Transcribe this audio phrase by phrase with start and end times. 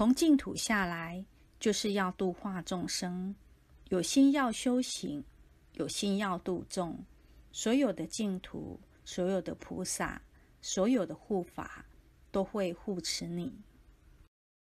[0.00, 1.22] 从净土下来
[1.58, 3.36] 就是要度化众生。
[3.90, 5.22] 有心要修行
[5.74, 7.04] 有心要度众。
[7.52, 10.22] 所有的净土所有的菩萨
[10.62, 11.84] 所有的护法
[12.30, 13.52] 都会护持你。